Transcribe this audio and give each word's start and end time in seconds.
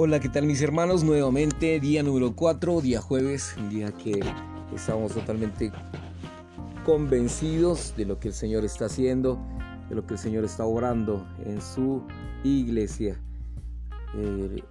Hola, 0.00 0.20
¿qué 0.20 0.28
tal 0.28 0.46
mis 0.46 0.62
hermanos? 0.62 1.02
Nuevamente, 1.02 1.80
día 1.80 2.04
número 2.04 2.36
4, 2.36 2.82
día 2.82 3.00
jueves, 3.00 3.56
un 3.58 3.68
día 3.68 3.90
que 3.90 4.20
estamos 4.72 5.12
totalmente 5.12 5.72
convencidos 6.86 7.94
de 7.96 8.04
lo 8.04 8.20
que 8.20 8.28
el 8.28 8.34
Señor 8.34 8.64
está 8.64 8.84
haciendo, 8.84 9.40
de 9.88 9.96
lo 9.96 10.06
que 10.06 10.14
el 10.14 10.20
Señor 10.20 10.44
está 10.44 10.64
obrando 10.64 11.26
en 11.44 11.60
su 11.60 12.04
iglesia. 12.44 13.20
Eh, 14.14 14.62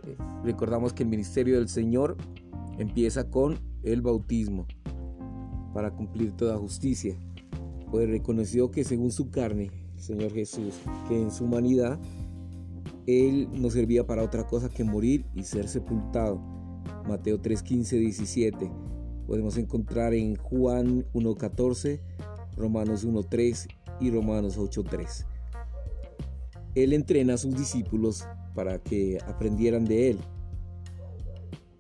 recordamos 0.46 0.94
que 0.94 1.04
el 1.04 1.10
ministerio 1.10 1.58
del 1.58 1.68
Señor 1.68 2.16
empieza 2.78 3.30
con 3.30 3.60
el 3.84 4.02
bautismo 4.02 4.66
para 5.74 5.92
cumplir 5.92 6.32
toda 6.38 6.58
justicia. 6.58 7.18
Pues 7.92 8.10
reconoció 8.10 8.72
que 8.72 8.86
según 8.86 9.12
su 9.12 9.30
carne, 9.30 9.72
el 9.94 10.02
Señor 10.02 10.32
Jesús, 10.32 10.76
que 11.10 11.22
en 11.22 11.32
su 11.32 11.44
humanidad 11.44 12.00
él 13.08 13.48
no 13.54 13.70
servía 13.70 14.06
para 14.06 14.22
otra 14.22 14.46
cosa 14.46 14.70
que 14.70 14.84
morir 14.84 15.26
y 15.34 15.44
ser 15.44 15.70
sepultado. 15.70 16.40
Mateo 17.08 17.40
3, 17.40 17.64
15, 17.64 17.98
17. 17.98 18.70
Podemos 19.26 19.58
encontrar 19.58 20.14
en 20.14 20.36
Juan 20.36 21.06
1.14, 21.14 22.02
Romanos 22.58 23.08
1.3 23.08 23.68
y 24.02 24.12
Romanos 24.12 24.58
8.3. 24.58 25.26
Él 26.76 26.94
entrena 26.94 27.36
a 27.36 27.38
sus 27.38 27.56
discípulos 27.58 28.28
para 28.54 28.78
que 28.80 29.20
aprendieran 29.26 29.86
de 29.86 30.12
él. 30.12 30.20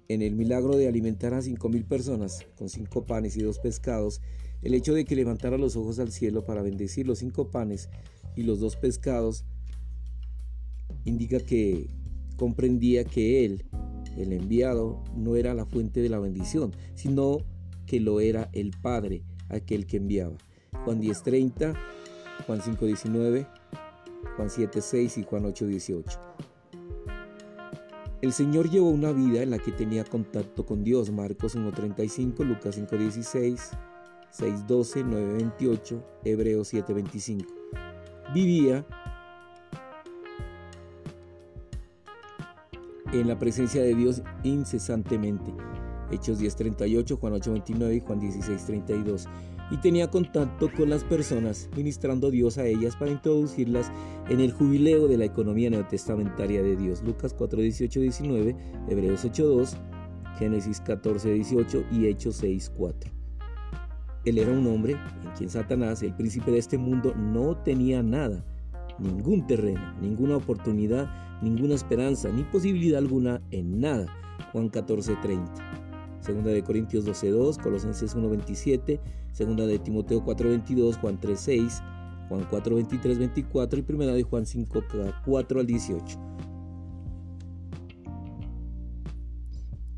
En 0.08 0.22
el 0.22 0.34
milagro 0.34 0.78
de 0.78 0.88
alimentar 0.88 1.34
a 1.34 1.42
cinco 1.42 1.68
mil 1.68 1.84
personas 1.84 2.46
con 2.58 2.70
cinco 2.70 3.06
panes 3.06 3.36
y 3.36 3.42
dos 3.42 3.60
pescados, 3.60 4.22
el 4.62 4.74
hecho 4.74 4.94
de 4.94 5.04
que 5.04 5.18
levantara 5.18 5.58
los 5.58 5.76
ojos 5.76 6.00
al 6.00 6.14
cielo 6.14 6.46
para 6.46 6.62
bendecir 6.62 7.06
los 7.06 7.20
cinco 7.20 7.52
panes 7.52 7.90
y 8.36 8.44
los 8.44 8.62
dos 8.62 8.78
pescados 8.78 9.46
indica 11.08 11.40
que 11.40 11.88
comprendía 12.36 13.06
que 13.06 13.46
él, 13.46 13.66
el 14.18 14.34
enviado, 14.34 15.04
no 15.16 15.36
era 15.36 15.54
la 15.54 15.66
fuente 15.66 16.02
de 16.02 16.10
la 16.10 16.20
bendición, 16.20 16.72
sino 16.96 17.40
que 17.86 18.00
lo 18.00 18.20
era 18.20 18.50
el 18.54 18.72
Padre, 18.82 19.24
aquel 19.50 19.86
que 19.86 19.98
enviaba. 19.98 20.36
Juan 20.84 21.00
10:30, 21.00 21.74
Juan 22.46 22.62
5:19, 22.62 23.48
Juan 24.36 24.50
7:6 24.50 25.18
y 25.18 25.24
Juan 25.24 25.46
8:18. 25.46 26.20
El 28.22 28.34
Señor 28.34 28.70
llevó 28.70 28.90
una 28.90 29.12
vida 29.12 29.44
en 29.44 29.52
la 29.52 29.60
que 29.60 29.72
tenía 29.72 30.04
contacto 30.04 30.66
con 30.66 30.84
Dios, 30.84 31.12
Marcos 31.12 31.56
1:35, 31.56 32.44
Lucas 32.44 32.76
5:16, 32.76 33.72
6:12, 34.32 35.04
9:28, 35.04 36.04
Hebreos 36.26 36.68
7:25. 36.68 37.46
Vivía 38.34 38.86
en 43.14 43.28
la 43.28 43.38
presencia 43.40 43.82
de 43.82 43.96
Dios 43.96 44.22
incesantemente. 44.44 45.54
Hechos 46.12 46.40
10:38, 46.40 47.18
Juan 47.18 47.34
8:29 47.34 47.96
y 47.96 48.00
Juan 48.00 48.20
16:32. 48.20 49.28
Y 49.70 49.78
tenía 49.78 50.10
contacto 50.10 50.72
con 50.72 50.90
las 50.90 51.04
personas, 51.04 51.70
ministrando 51.76 52.32
Dios 52.32 52.58
a 52.58 52.66
ellas 52.66 52.96
para 52.96 53.12
introducirlas 53.12 53.92
en 54.30 54.40
el 54.40 54.54
jubileo 54.54 55.10
de 55.10 55.18
la 55.18 55.26
economía 55.26 55.70
neotestamentaria 55.70 56.64
de 56.64 56.78
Dios. 56.78 57.04
Lucas 57.04 57.34
4:18, 57.34 58.00
19, 58.00 58.56
Hebreos 58.88 59.26
8:2, 59.26 59.76
Génesis 60.40 60.82
14:18 60.82 61.84
y 61.92 62.08
Hechos 62.08 62.42
6:4. 62.42 63.12
Él 64.24 64.38
era 64.38 64.52
un 64.52 64.68
hombre 64.68 64.94
en 64.94 65.32
quien 65.38 65.50
Satanás, 65.50 66.02
el 66.04 66.14
príncipe 66.14 66.52
de 66.52 66.60
este 66.60 66.78
mundo, 66.78 67.14
no 67.16 67.58
tenía 67.58 68.04
nada 68.04 68.46
ningún 69.00 69.46
terreno, 69.48 69.94
ninguna 70.02 70.38
oportunidad, 70.38 71.10
ninguna 71.42 71.76
esperanza, 71.76 72.30
ni 72.30 72.44
posibilidad 72.44 73.00
alguna 73.00 73.42
en 73.52 73.80
nada. 73.80 74.08
Juan 74.52 74.70
14:30. 74.70 75.52
Segunda 76.20 76.52
de 76.52 76.64
Corintios 76.64 77.06
12:2, 77.06 77.58
Colosenses 77.58 78.16
1:27, 78.16 79.00
Segunda 79.32 79.66
de 79.66 79.80
Timoteo 79.80 80.24
4:22, 80.24 80.98
Juan 80.98 81.20
3:6, 81.20 81.82
Juan 82.30 82.46
4:23, 82.50 83.18
24 83.18 83.80
y 83.80 83.84
Primera 83.84 84.14
de 84.14 84.24
Juan 84.24 84.46
5:4 84.46 85.60
al 85.60 85.68
18. 85.68 86.20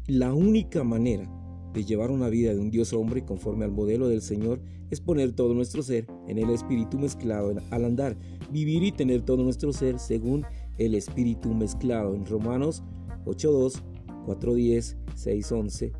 La 0.07 0.33
única 0.33 0.83
manera 0.83 1.29
de 1.73 1.83
llevar 1.83 2.09
una 2.09 2.29
vida 2.29 2.53
de 2.53 2.59
un 2.59 2.71
Dios 2.71 2.93
hombre 2.93 3.23
conforme 3.23 3.65
al 3.65 3.71
modelo 3.71 4.07
del 4.07 4.21
Señor 4.21 4.59
es 4.89 5.01
poner 5.01 5.33
todo 5.33 5.53
nuestro 5.53 5.83
ser 5.83 6.07
en 6.27 6.39
el 6.39 6.49
Espíritu 6.49 6.97
mezclado 6.97 7.53
al 7.69 7.85
andar, 7.85 8.17
vivir 8.51 8.83
y 8.83 8.91
tener 8.91 9.21
todo 9.21 9.43
nuestro 9.43 9.71
ser 9.71 9.99
según 9.99 10.45
el 10.79 10.95
Espíritu 10.95 11.53
mezclado 11.53 12.15
en 12.15 12.25
Romanos 12.25 12.83
8.2, 13.25 13.81
4.10, 14.25 14.95
6.11, 15.15 15.91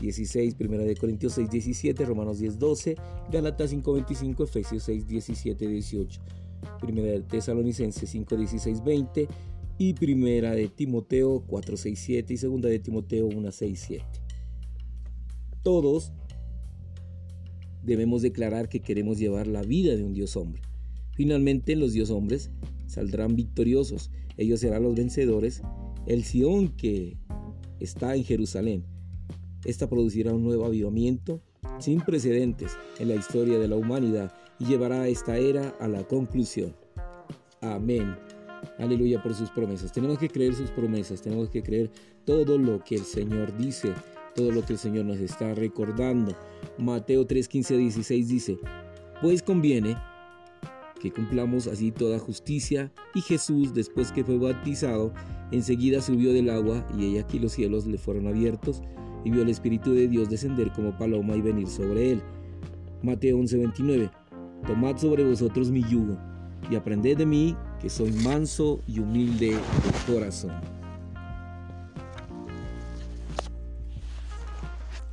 16, 0.00 0.56
1 0.58 0.78
de 0.78 0.96
Corintios 0.96 1.34
6, 1.34 1.48
17, 1.50 2.04
Romanos 2.04 2.38
10, 2.40 2.58
12, 2.58 2.96
Gálatas 3.30 3.70
5, 3.70 3.92
25, 3.92 4.44
Efesios 4.44 4.82
6, 4.82 5.06
17, 5.06 5.68
18, 5.68 6.20
1 6.86 7.02
de 7.02 7.22
Tesalonicenses 7.22 8.10
5, 8.10 8.36
16, 8.36 8.84
20 8.84 9.28
y 9.78 9.94
1 10.04 10.50
de 10.50 10.68
Timoteo 10.68 11.44
4, 11.46 11.76
6, 11.76 11.98
7 11.98 12.34
y 12.34 12.36
2 12.36 12.62
de 12.62 12.78
Timoteo 12.80 13.26
1, 13.26 13.52
6, 13.52 13.84
7. 13.86 14.04
Todos 15.62 16.12
debemos 17.82 18.22
declarar 18.22 18.68
que 18.68 18.80
queremos 18.80 19.18
llevar 19.18 19.46
la 19.46 19.62
vida 19.62 19.94
de 19.94 20.04
un 20.04 20.12
Dios 20.12 20.36
hombre. 20.36 20.60
Finalmente 21.12 21.76
los 21.76 21.92
Dios 21.92 22.10
hombres 22.10 22.50
saldrán 22.86 23.36
victoriosos. 23.36 24.10
Ellos 24.36 24.60
serán 24.60 24.82
los 24.82 24.94
vencedores. 24.94 25.62
El 26.06 26.24
Sión 26.24 26.68
que 26.68 27.16
está 27.80 28.14
en 28.14 28.24
Jerusalén. 28.24 28.84
Esta 29.64 29.88
producirá 29.88 30.32
un 30.32 30.44
nuevo 30.44 30.66
avivamiento 30.66 31.40
sin 31.78 32.00
precedentes 32.00 32.76
en 32.98 33.08
la 33.08 33.14
historia 33.14 33.58
de 33.58 33.68
la 33.68 33.76
humanidad 33.76 34.32
y 34.58 34.66
llevará 34.66 35.08
esta 35.08 35.36
era 35.36 35.70
a 35.80 35.88
la 35.88 36.04
conclusión. 36.04 36.74
Amén. 37.60 38.14
Aleluya 38.78 39.22
por 39.22 39.34
sus 39.34 39.50
promesas. 39.50 39.92
Tenemos 39.92 40.18
que 40.18 40.28
creer 40.28 40.54
sus 40.54 40.70
promesas, 40.70 41.22
tenemos 41.22 41.48
que 41.48 41.62
creer 41.62 41.90
todo 42.24 42.58
lo 42.58 42.82
que 42.84 42.96
el 42.96 43.04
Señor 43.04 43.56
dice 43.56 43.92
todo 44.34 44.50
lo 44.50 44.64
que 44.64 44.74
el 44.74 44.78
Señor 44.78 45.04
nos 45.04 45.18
está 45.18 45.54
recordando. 45.54 46.36
Mateo 46.78 47.26
3, 47.26 47.48
15 47.48 47.76
16 47.76 48.28
dice, 48.28 48.58
pues 49.22 49.42
conviene 49.42 49.96
que 51.04 51.12
cumplamos 51.12 51.66
así 51.66 51.92
toda 51.92 52.18
justicia. 52.18 52.90
Y 53.14 53.20
Jesús, 53.20 53.74
después 53.74 54.10
que 54.10 54.24
fue 54.24 54.38
bautizado, 54.38 55.12
enseguida 55.50 56.00
subió 56.00 56.32
del 56.32 56.48
agua 56.48 56.86
y 56.98 57.04
ella 57.04 57.20
aquí 57.20 57.38
los 57.38 57.52
cielos 57.52 57.84
le 57.84 57.98
fueron 57.98 58.26
abiertos 58.26 58.80
y 59.22 59.30
vio 59.30 59.42
el 59.42 59.50
Espíritu 59.50 59.92
de 59.92 60.08
Dios 60.08 60.30
descender 60.30 60.72
como 60.72 60.96
paloma 60.96 61.36
y 61.36 61.42
venir 61.42 61.68
sobre 61.68 62.12
él. 62.12 62.22
Mateo 63.02 63.38
11, 63.38 63.58
29. 63.58 64.10
Tomad 64.66 64.96
sobre 64.96 65.28
vosotros 65.28 65.70
mi 65.70 65.82
yugo 65.82 66.16
y 66.70 66.76
aprended 66.76 67.18
de 67.18 67.26
mí 67.26 67.54
que 67.82 67.90
soy 67.90 68.10
manso 68.10 68.80
y 68.86 69.00
humilde 69.00 69.50
de 69.50 70.12
corazón. 70.12 70.52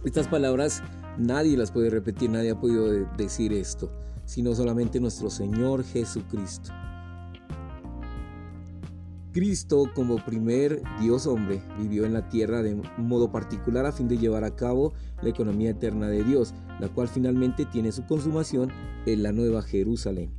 Estas 0.06 0.30
palabras 0.30 0.82
nadie 1.18 1.58
las 1.58 1.70
puede 1.70 1.90
repetir, 1.90 2.30
nadie 2.30 2.52
ha 2.52 2.60
podido 2.60 2.88
decir 3.18 3.52
esto, 3.52 3.92
sino 4.32 4.56
solamente 4.56 5.02
nuestro 5.02 5.30
Señor 5.30 5.84
Jesucristo. 5.84 6.72
Cristo 9.34 9.92
como 9.94 10.24
primer 10.24 10.82
Dios 11.02 11.28
hombre 11.28 11.62
vivió 11.78 12.06
en 12.06 12.14
la 12.14 12.30
tierra 12.30 12.64
de 12.64 12.82
modo 12.98 13.30
particular 13.30 13.86
a 13.86 13.92
fin 13.92 14.08
de 14.08 14.18
llevar 14.18 14.46
a 14.46 14.56
cabo 14.56 14.94
la 15.22 15.28
economía 15.28 15.72
eterna 15.72 16.08
de 16.08 16.24
Dios, 16.24 16.54
la 16.80 16.88
cual 16.88 17.10
finalmente 17.10 17.66
tiene 17.66 17.92
su 17.92 18.06
consumación 18.06 18.70
en 19.06 19.22
la 19.22 19.34
nueva 19.34 19.64
Jerusalén. 19.64 20.32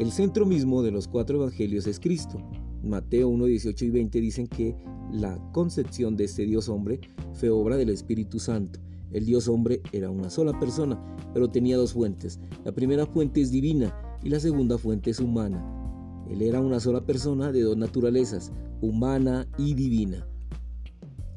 El 0.00 0.10
centro 0.10 0.44
mismo 0.44 0.82
de 0.82 0.90
los 0.90 1.06
cuatro 1.06 1.36
evangelios 1.36 1.86
es 1.86 2.00
Cristo. 2.00 2.38
Mateo 2.82 3.28
1, 3.28 3.44
18 3.44 3.84
y 3.84 3.90
20 3.90 4.20
dicen 4.20 4.48
que 4.48 4.74
la 5.12 5.38
concepción 5.52 6.16
de 6.16 6.24
este 6.24 6.42
Dios 6.42 6.68
hombre 6.68 6.98
fue 7.32 7.48
obra 7.48 7.76
del 7.76 7.90
Espíritu 7.90 8.40
Santo. 8.40 8.80
El 9.12 9.24
Dios 9.24 9.48
hombre 9.48 9.80
era 9.92 10.10
una 10.10 10.30
sola 10.30 10.58
persona, 10.58 11.00
pero 11.32 11.50
tenía 11.50 11.76
dos 11.76 11.92
fuentes. 11.92 12.40
La 12.64 12.72
primera 12.72 13.06
fuente 13.06 13.40
es 13.40 13.50
divina 13.50 13.94
y 14.22 14.28
la 14.28 14.40
segunda 14.40 14.78
fuente 14.78 15.10
es 15.10 15.20
humana. 15.20 15.64
Él 16.28 16.42
era 16.42 16.60
una 16.60 16.80
sola 16.80 17.06
persona 17.06 17.52
de 17.52 17.62
dos 17.62 17.76
naturalezas, 17.76 18.52
humana 18.80 19.46
y 19.58 19.74
divina. 19.74 20.26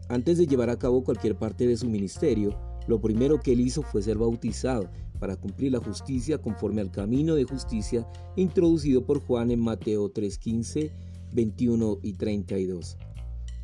Antes 0.10 0.40
de 0.40 0.48
llevar 0.48 0.72
a 0.72 0.80
cabo 0.80 1.04
cualquier 1.04 1.38
parte 1.38 1.68
de 1.68 1.78
su 1.78 1.88
ministerio, 1.88 2.58
lo 2.88 3.00
primero 3.00 3.40
que 3.40 3.54
él 3.54 3.60
hizo 3.60 3.84
fue 3.84 4.02
ser 4.02 4.18
bautizado 4.18 4.90
para 5.20 5.36
cumplir 5.36 5.74
la 5.74 5.80
justicia 5.80 6.40
conforme 6.40 6.82
al 6.82 6.92
camino 6.92 7.36
de 7.36 7.44
justicia 7.44 8.08
introducido 8.36 9.06
por 9.06 9.20
Juan 9.20 9.52
en 9.52 9.60
Mateo 9.60 10.12
3:15, 10.12 10.92
21 11.34 12.00
y 12.02 12.14
32. 12.14 12.98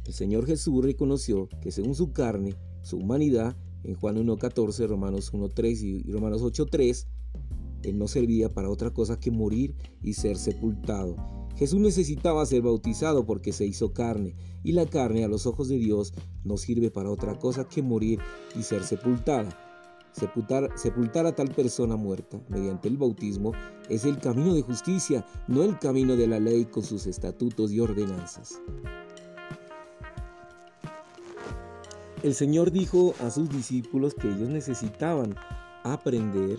El 0.06 0.14
Señor 0.14 0.46
Jesús 0.46 0.86
reconoció 0.86 1.50
que 1.62 1.72
según 1.72 1.96
su 1.96 2.12
carne, 2.12 2.54
su 2.84 2.98
humanidad, 2.98 3.56
en 3.86 3.96
Juan 3.96 4.16
1.14, 4.18 4.88
Romanos 4.88 5.32
1.3 5.32 5.82
y 5.82 6.12
Romanos 6.12 6.42
8.3, 6.42 7.06
Él 7.84 7.98
no 8.00 8.08
servía 8.08 8.50
para 8.50 8.70
otra 8.70 8.92
cosa 8.92 9.20
que 9.20 9.32
morir 9.32 9.76
y 10.02 10.14
ser 10.14 10.38
sepultado. 10.38 11.16
Jesús 11.56 11.80
necesitaba 11.80 12.46
ser 12.46 12.64
bautizado 12.64 13.26
porque 13.26 13.54
se 13.54 13.66
hizo 13.66 13.94
carne, 13.94 14.36
y 14.64 14.74
la 14.74 14.86
carne 14.88 15.24
a 15.24 15.28
los 15.28 15.46
ojos 15.46 15.70
de 15.70 15.78
Dios 15.78 16.14
no 16.44 16.58
sirve 16.58 16.92
para 16.92 17.12
otra 17.12 17.38
cosa 17.38 17.68
que 17.68 17.82
morir 17.82 18.20
y 18.58 18.64
ser 18.64 18.84
sepultada. 18.84 19.56
Sepultar, 20.12 20.70
sepultar, 20.78 21.26
a 21.26 21.36
tal 21.36 21.50
persona 21.50 21.98
muerta 21.98 22.42
mediante 22.48 22.88
el 22.88 22.98
bautismo 22.98 23.52
es 23.90 24.06
el 24.06 24.18
camino 24.18 24.54
de 24.54 24.62
justicia, 24.62 25.26
no 25.48 25.64
el 25.64 25.78
camino 25.78 26.16
de 26.16 26.28
la 26.28 26.40
ley 26.40 26.66
con 26.66 26.84
sus 26.84 27.06
estatutos 27.06 27.72
y 27.72 27.82
ordenanzas. 27.82 28.62
El 32.26 32.34
Señor 32.34 32.72
dijo 32.72 33.14
a 33.24 33.30
sus 33.30 33.50
discípulos 33.50 34.16
que 34.16 34.28
ellos 34.28 34.50
necesitaban 34.50 35.36
aprender 35.84 36.58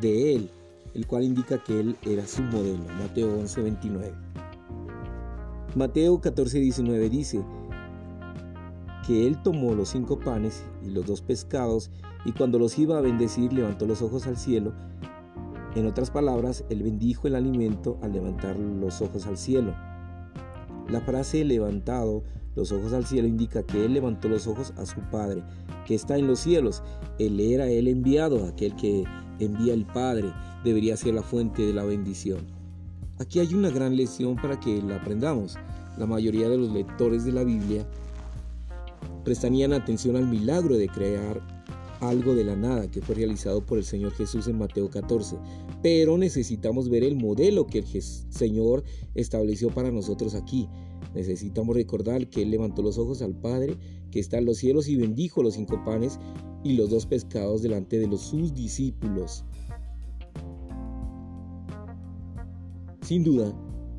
de 0.00 0.36
Él, 0.36 0.50
el 0.94 1.04
cual 1.08 1.24
indica 1.24 1.60
que 1.64 1.80
Él 1.80 1.96
era 2.02 2.24
su 2.28 2.42
modelo. 2.42 2.84
Mateo 2.96 3.36
11, 3.36 3.60
29. 3.60 4.14
Mateo 5.74 6.20
14, 6.20 6.60
19 6.60 7.10
dice 7.10 7.44
que 9.04 9.26
Él 9.26 9.42
tomó 9.42 9.74
los 9.74 9.88
cinco 9.88 10.16
panes 10.20 10.62
y 10.86 10.90
los 10.90 11.06
dos 11.06 11.22
pescados 11.22 11.90
y 12.24 12.30
cuando 12.30 12.60
los 12.60 12.78
iba 12.78 12.96
a 12.96 13.00
bendecir 13.00 13.52
levantó 13.52 13.86
los 13.86 14.02
ojos 14.02 14.28
al 14.28 14.36
cielo. 14.36 14.72
En 15.74 15.88
otras 15.88 16.12
palabras, 16.12 16.64
Él 16.70 16.84
bendijo 16.84 17.26
el 17.26 17.34
alimento 17.34 17.98
al 18.00 18.12
levantar 18.12 18.56
los 18.56 19.02
ojos 19.02 19.26
al 19.26 19.36
cielo. 19.36 19.74
La 20.88 21.00
frase 21.00 21.44
levantado 21.44 22.22
los 22.60 22.72
ojos 22.72 22.92
al 22.92 23.06
cielo 23.06 23.26
indica 23.26 23.62
que 23.62 23.86
Él 23.86 23.94
levantó 23.94 24.28
los 24.28 24.46
ojos 24.46 24.74
a 24.76 24.84
su 24.84 25.00
Padre, 25.10 25.42
que 25.86 25.94
está 25.94 26.18
en 26.18 26.26
los 26.26 26.40
cielos. 26.40 26.82
Él 27.18 27.40
era 27.40 27.66
el 27.66 27.88
enviado, 27.88 28.46
aquel 28.46 28.76
que 28.76 29.04
envía 29.38 29.72
el 29.72 29.86
Padre, 29.86 30.30
debería 30.62 30.94
ser 30.98 31.14
la 31.14 31.22
fuente 31.22 31.62
de 31.62 31.72
la 31.72 31.84
bendición. 31.84 32.40
Aquí 33.18 33.40
hay 33.40 33.54
una 33.54 33.70
gran 33.70 33.96
lección 33.96 34.36
para 34.36 34.60
que 34.60 34.82
la 34.82 34.96
aprendamos. 34.96 35.56
La 35.96 36.04
mayoría 36.04 36.50
de 36.50 36.58
los 36.58 36.70
lectores 36.70 37.24
de 37.24 37.32
la 37.32 37.44
Biblia 37.44 37.86
prestarían 39.24 39.72
atención 39.72 40.16
al 40.16 40.26
milagro 40.26 40.76
de 40.76 40.88
crear 40.88 41.40
algo 42.00 42.34
de 42.34 42.44
la 42.44 42.56
nada 42.56 42.90
que 42.90 43.00
fue 43.00 43.14
realizado 43.14 43.64
por 43.64 43.78
el 43.78 43.84
Señor 43.84 44.12
Jesús 44.12 44.48
en 44.48 44.58
Mateo 44.58 44.90
14. 44.90 45.36
Pero 45.82 46.18
necesitamos 46.18 46.90
ver 46.90 47.04
el 47.04 47.16
modelo 47.16 47.66
que 47.66 47.78
el 47.78 48.02
Señor 48.02 48.84
estableció 49.14 49.70
para 49.70 49.90
nosotros 49.90 50.34
aquí. 50.34 50.68
Necesitamos 51.14 51.74
recordar 51.74 52.28
que 52.28 52.42
Él 52.42 52.50
levantó 52.50 52.82
los 52.82 52.98
ojos 52.98 53.22
al 53.22 53.34
Padre 53.34 53.76
que 54.10 54.20
está 54.20 54.38
en 54.38 54.46
los 54.46 54.58
cielos 54.58 54.88
y 54.88 54.96
bendijo 54.96 55.42
los 55.42 55.54
cinco 55.54 55.82
panes 55.84 56.18
y 56.62 56.74
los 56.74 56.90
dos 56.90 57.06
pescados 57.06 57.62
delante 57.62 57.98
de 57.98 58.06
los 58.06 58.20
sus 58.22 58.54
discípulos. 58.54 59.44
Sin 63.02 63.24
duda, 63.24 63.52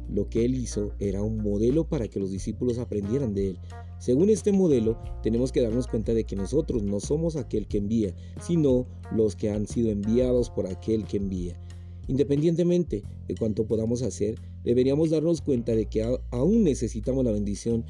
lo 0.10 0.30
que 0.30 0.46
Él 0.46 0.56
hizo 0.56 0.94
era 1.00 1.22
un 1.22 1.38
modelo 1.38 1.88
para 1.88 2.08
que 2.08 2.20
los 2.20 2.32
discípulos 2.32 2.78
aprendieran 2.78 3.34
de 3.34 3.52
Él. 3.52 3.60
Según 4.00 4.30
este 4.30 4.52
modelo, 4.52 4.98
tenemos 5.22 5.52
que 5.52 5.62
darnos 5.62 5.88
cuenta 5.88 6.14
de 6.14 6.24
que 6.24 6.36
nosotros 6.36 6.84
no 6.84 7.00
somos 7.00 7.36
aquel 7.36 7.68
que 7.68 7.78
envía, 7.78 8.16
sino 8.42 8.88
los 9.16 9.36
que 9.36 9.52
han 9.52 9.68
sido 9.68 9.90
enviados 9.90 10.50
por 10.50 10.68
aquel 10.68 11.06
que 11.06 11.18
envía. 11.18 11.60
Independientemente 12.08 13.04
de 13.28 13.36
cuánto 13.36 13.66
podamos 13.66 14.02
hacer, 14.02 14.40
deberíamos 14.64 15.10
darnos 15.10 15.42
cuenta 15.42 15.74
de 15.76 15.88
que 15.88 16.04
aún 16.32 16.64
necesitamos 16.64 17.26
la 17.26 17.32
bendición 17.32 17.86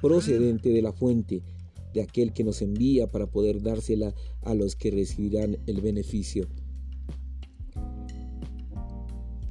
procedente 0.00 0.70
de 0.70 0.82
la 0.82 0.92
fuente, 0.92 1.42
de 1.92 2.02
aquel 2.02 2.32
que 2.32 2.44
nos 2.44 2.62
envía 2.62 3.10
para 3.10 3.26
poder 3.26 3.62
dársela 3.62 4.14
a 4.42 4.54
los 4.54 4.76
que 4.76 4.90
recibirán 4.90 5.58
el 5.66 5.80
beneficio. 5.80 6.48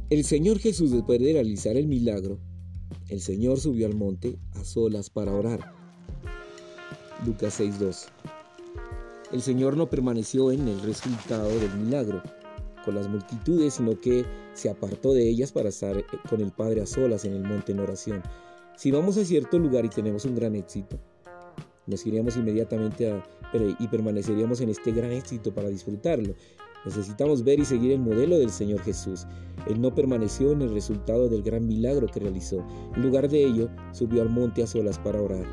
El 0.09 0.23
Señor 0.23 0.57
Jesús, 0.59 0.91
después 0.91 1.19
de 1.19 1.33
realizar 1.33 1.77
el 1.77 1.87
milagro, 1.87 2.39
el 3.09 3.21
Señor 3.21 3.59
subió 3.59 3.85
al 3.85 3.95
monte 3.95 4.39
a 4.53 4.63
solas 4.63 5.09
para 5.09 5.33
orar. 5.33 5.73
Lucas 7.25 7.59
6.2. 7.59 8.07
El 9.31 9.41
Señor 9.41 9.77
no 9.77 9.89
permaneció 9.89 10.51
en 10.51 10.67
el 10.67 10.81
resultado 10.81 11.49
del 11.49 11.75
milagro 11.77 12.23
con 12.83 12.95
las 12.95 13.07
multitudes, 13.07 13.75
sino 13.75 13.99
que 13.99 14.25
se 14.53 14.69
apartó 14.69 15.13
de 15.13 15.27
ellas 15.27 15.51
para 15.51 15.69
estar 15.69 15.97
eh, 15.97 16.05
con 16.29 16.41
el 16.41 16.51
Padre 16.51 16.81
a 16.81 16.85
solas 16.85 17.25
en 17.25 17.33
el 17.33 17.43
monte 17.43 17.71
en 17.71 17.79
oración. 17.79 18.21
Si 18.75 18.91
vamos 18.91 19.17
a 19.17 19.25
cierto 19.25 19.59
lugar 19.59 19.85
y 19.85 19.89
tenemos 19.89 20.25
un 20.25 20.35
gran 20.35 20.55
éxito, 20.55 20.97
nos 21.85 22.05
iríamos 22.05 22.37
inmediatamente 22.37 23.11
a, 23.11 23.23
y 23.79 23.87
permaneceríamos 23.87 24.61
en 24.61 24.69
este 24.69 24.91
gran 24.91 25.11
éxito 25.11 25.53
para 25.53 25.69
disfrutarlo. 25.69 26.33
Necesitamos 26.85 27.43
ver 27.43 27.59
y 27.59 27.65
seguir 27.65 27.91
el 27.91 27.99
modelo 27.99 28.37
del 28.37 28.51
Señor 28.51 28.79
Jesús. 28.81 29.25
Él 29.67 29.81
no 29.81 29.93
permaneció 29.93 30.53
en 30.53 30.61
el 30.61 30.73
resultado 30.73 31.27
del 31.27 31.43
gran 31.43 31.67
milagro 31.67 32.07
que 32.07 32.21
realizó. 32.21 32.65
En 32.95 33.01
lugar 33.01 33.27
de 33.27 33.43
ello, 33.43 33.69
subió 33.91 34.21
al 34.21 34.29
monte 34.29 34.63
a 34.63 34.67
solas 34.67 34.97
para 34.99 35.21
orar. 35.21 35.45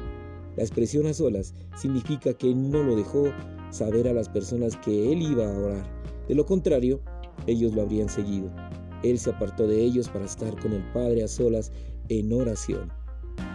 La 0.57 0.63
expresión 0.63 1.07
a 1.07 1.15
solas 1.15 1.55
significa 1.77 2.33
que 2.33 2.55
no 2.55 2.83
lo 2.83 2.97
dejó 2.97 3.25
saber 3.71 4.07
a 4.07 4.13
las 4.13 4.29
personas 4.29 4.77
que 4.77 5.13
él 5.13 5.23
iba 5.23 5.47
a 5.47 5.59
orar. 5.59 5.97
De 6.29 6.35
lo 6.35 6.47
contrario, 6.47 7.01
ellos 7.47 7.75
lo 7.75 7.83
habrían 7.83 8.09
seguido. 8.09 8.51
Él 9.03 9.19
se 9.19 9.31
apartó 9.31 9.67
de 9.67 9.83
ellos 9.83 10.09
para 10.09 10.25
estar 10.25 10.59
con 10.61 10.73
el 10.73 10.83
Padre 10.93 11.23
a 11.25 11.29
solas 11.29 11.73
en 12.09 12.33
oración. 12.33 12.93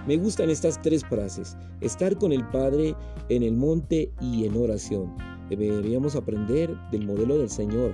Me 0.07 0.17
gustan 0.17 0.49
estas 0.49 0.81
tres 0.81 1.03
frases, 1.05 1.57
estar 1.79 2.17
con 2.17 2.31
el 2.31 2.47
Padre 2.49 2.95
en 3.29 3.43
el 3.43 3.53
monte 3.53 4.11
y 4.21 4.45
en 4.45 4.55
oración. 4.55 5.15
Deberíamos 5.49 6.15
aprender 6.15 6.75
del 6.91 7.05
modelo 7.05 7.37
del 7.37 7.49
Señor, 7.49 7.93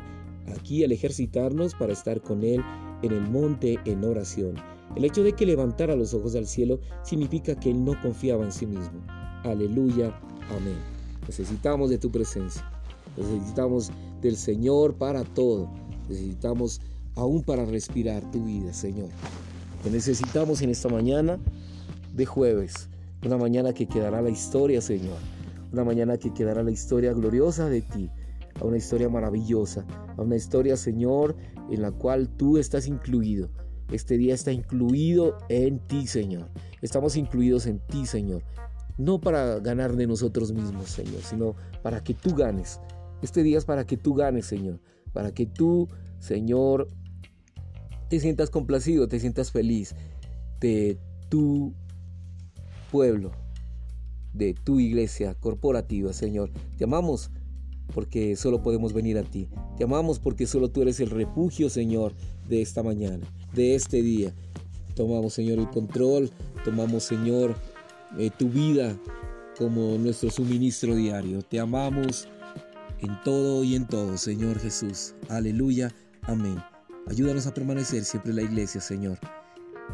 aquí 0.55 0.83
al 0.83 0.91
ejercitarnos 0.91 1.73
para 1.75 1.93
estar 1.93 2.21
con 2.21 2.43
Él 2.43 2.61
en 3.01 3.11
el 3.11 3.21
monte 3.29 3.79
en 3.85 4.03
oración. 4.03 4.55
El 4.95 5.05
hecho 5.05 5.23
de 5.23 5.33
que 5.33 5.45
levantara 5.45 5.95
los 5.95 6.13
ojos 6.13 6.35
al 6.35 6.47
cielo 6.47 6.79
significa 7.03 7.59
que 7.59 7.69
él 7.69 7.83
no 7.83 7.99
confiaba 8.01 8.45
en 8.45 8.51
sí 8.51 8.65
mismo. 8.65 8.99
Aleluya, 9.43 10.19
amén. 10.49 10.77
Necesitamos 11.27 11.89
de 11.89 11.97
tu 11.97 12.09
presencia. 12.09 12.63
Necesitamos 13.17 13.91
del 14.21 14.37
Señor 14.37 14.95
para 14.95 15.23
todo. 15.23 15.69
Necesitamos 16.09 16.81
aún 17.15 17.43
para 17.43 17.65
respirar 17.65 18.29
tu 18.31 18.45
vida, 18.45 18.73
Señor. 18.73 19.09
Te 19.83 19.89
necesitamos 19.89 20.61
en 20.61 20.69
esta 20.69 20.89
mañana 20.89 21.39
de 22.13 22.25
jueves. 22.25 22.89
Una 23.25 23.37
mañana 23.37 23.73
que 23.73 23.87
quedará 23.87 24.21
la 24.21 24.29
historia, 24.29 24.81
Señor. 24.81 25.17
Una 25.73 25.83
mañana 25.83 26.17
que 26.17 26.33
quedará 26.33 26.63
la 26.63 26.71
historia 26.71 27.13
gloriosa 27.13 27.67
de 27.69 27.81
ti. 27.81 28.09
A 28.61 28.65
una 28.65 28.77
historia 28.77 29.09
maravillosa. 29.09 29.85
A 30.17 30.21
una 30.21 30.35
historia, 30.35 30.77
Señor, 30.77 31.35
en 31.69 31.81
la 31.81 31.91
cual 31.91 32.29
tú 32.29 32.57
estás 32.57 32.87
incluido 32.87 33.49
este 33.91 34.17
día 34.17 34.33
está 34.33 34.51
incluido 34.51 35.37
en 35.47 35.79
ti, 35.79 36.07
Señor. 36.07 36.49
Estamos 36.81 37.15
incluidos 37.15 37.67
en 37.67 37.79
ti, 37.79 38.05
Señor. 38.05 38.43
No 38.97 39.21
para 39.21 39.59
ganar 39.59 39.95
de 39.95 40.07
nosotros 40.07 40.51
mismos, 40.51 40.89
Señor, 40.89 41.21
sino 41.21 41.55
para 41.83 42.03
que 42.03 42.13
tú 42.13 42.35
ganes. 42.35 42.81
Este 43.21 43.43
día 43.43 43.57
es 43.57 43.65
para 43.65 43.85
que 43.85 43.97
tú 43.97 44.13
ganes, 44.13 44.45
Señor. 44.45 44.79
Para 45.13 45.33
que 45.33 45.45
tú, 45.45 45.87
Señor, 46.19 46.87
te 48.09 48.19
sientas 48.19 48.49
complacido, 48.49 49.07
te 49.07 49.19
sientas 49.19 49.51
feliz 49.51 49.95
de 50.59 50.97
tu 51.29 51.73
pueblo, 52.91 53.31
de 54.33 54.53
tu 54.53 54.79
iglesia 54.79 55.33
corporativa, 55.35 56.13
Señor. 56.13 56.51
Te 56.77 56.83
amamos 56.83 57.31
porque 57.93 58.35
solo 58.35 58.61
podemos 58.61 58.93
venir 58.93 59.17
a 59.17 59.23
ti. 59.23 59.47
Te 59.77 59.83
amamos 59.83 60.19
porque 60.19 60.45
solo 60.45 60.69
tú 60.69 60.81
eres 60.81 60.99
el 60.99 61.09
refugio, 61.09 61.69
Señor, 61.69 62.13
de 62.47 62.61
esta 62.61 62.83
mañana, 62.83 63.25
de 63.53 63.75
este 63.75 64.01
día. 64.01 64.33
Tomamos, 64.95 65.33
Señor, 65.33 65.59
el 65.59 65.69
control, 65.69 66.31
tomamos, 66.65 67.03
Señor, 67.03 67.55
eh, 68.17 68.31
tu 68.37 68.49
vida 68.49 68.97
como 69.57 69.97
nuestro 69.97 70.29
suministro 70.29 70.95
diario. 70.95 71.41
Te 71.41 71.59
amamos 71.59 72.27
en 72.99 73.21
todo 73.23 73.63
y 73.63 73.75
en 73.75 73.87
todo, 73.87 74.17
Señor 74.17 74.59
Jesús. 74.59 75.13
Aleluya. 75.29 75.93
Amén. 76.23 76.57
Ayúdanos 77.07 77.47
a 77.47 77.53
permanecer 77.53 78.03
siempre 78.03 78.31
en 78.31 78.37
la 78.37 78.41
iglesia, 78.43 78.81
Señor. 78.81 79.17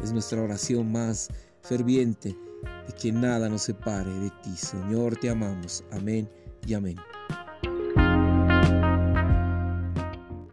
Es 0.02 0.12
nuestra 0.12 0.42
oración 0.42 0.90
más 0.90 1.28
ferviente 1.62 2.36
de 2.86 2.92
que 3.00 3.12
nada 3.12 3.48
nos 3.48 3.62
separe 3.62 4.12
de 4.12 4.30
ti, 4.42 4.56
Señor. 4.56 5.16
Te 5.16 5.30
amamos. 5.30 5.84
Amén 5.92 6.28
y 6.66 6.74
amén. 6.74 6.96